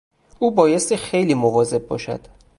او 0.39 0.51
بایستی 0.51 0.97
خیلی 0.97 1.33
مواظب 1.33 1.87
باشد. 1.87 2.27